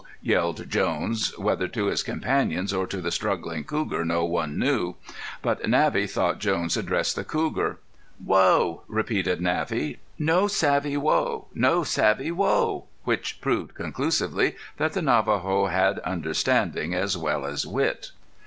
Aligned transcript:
yelled 0.23 0.67
Jones, 0.67 1.31
whether 1.37 1.67
to 1.67 1.85
his 1.85 2.01
companions 2.01 2.73
or 2.73 2.87
to 2.87 2.99
the 3.01 3.11
struggling 3.11 3.63
cougar, 3.63 4.03
no 4.03 4.25
one 4.25 4.57
knew. 4.57 4.95
But 5.43 5.69
Navvy 5.69 6.07
thought 6.07 6.39
Jones 6.39 6.75
addressed 6.75 7.15
the 7.15 7.23
cougar. 7.23 7.77
"Whoa!" 8.17 8.81
repeated 8.87 9.41
Navvy. 9.41 9.99
"No 10.17 10.47
savvy 10.47 10.97
whoa! 10.97 11.49
No 11.53 11.83
savvy 11.83 12.31
whoa!" 12.31 12.85
which 13.03 13.41
proved 13.41 13.75
conclusively 13.75 14.55
that 14.77 14.93
the 14.93 15.03
Navajo 15.03 15.67
had 15.67 15.99
understanding 15.99 16.95
as 16.95 17.15
well 17.15 17.45
as 17.45 17.67
wit. 17.67 18.09